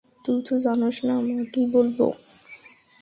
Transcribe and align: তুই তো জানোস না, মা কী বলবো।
তুই 0.25 0.39
তো 0.47 0.53
জানোস 0.59 0.97
না, 1.03 1.15
মা 1.19 1.43
কী 1.53 1.63
বলবো। 1.71 2.07